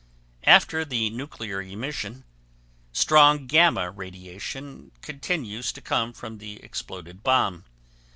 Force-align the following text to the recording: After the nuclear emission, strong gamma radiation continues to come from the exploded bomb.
After 0.47 0.83
the 0.83 1.11
nuclear 1.11 1.61
emission, 1.61 2.23
strong 2.91 3.45
gamma 3.45 3.91
radiation 3.91 4.91
continues 5.03 5.71
to 5.73 5.79
come 5.79 6.11
from 6.11 6.39
the 6.39 6.53
exploded 6.63 7.21
bomb. 7.21 7.65